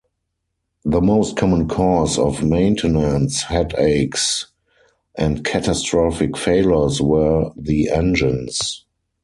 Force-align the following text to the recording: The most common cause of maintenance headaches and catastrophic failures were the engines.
The 0.83 0.99
most 0.99 1.35
common 1.37 1.67
cause 1.67 2.17
of 2.17 2.41
maintenance 2.43 3.43
headaches 3.43 4.47
and 5.13 5.45
catastrophic 5.45 6.35
failures 6.37 6.99
were 6.99 7.51
the 7.55 7.89
engines. 7.91 8.83